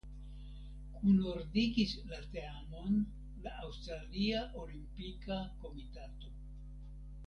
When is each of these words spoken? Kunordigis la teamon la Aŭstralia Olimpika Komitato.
Kunordigis 0.95 1.93
la 2.13 2.23
teamon 2.33 2.97
la 3.45 3.55
Aŭstralia 3.69 4.43
Olimpika 4.67 5.43
Komitato. 5.65 6.37